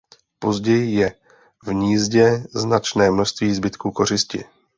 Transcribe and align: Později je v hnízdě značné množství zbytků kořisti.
Později 0.39 0.95
je 0.95 1.15
v 1.63 1.67
hnízdě 1.67 2.47
značné 2.49 3.11
množství 3.11 3.53
zbytků 3.53 3.91
kořisti. 3.91 4.45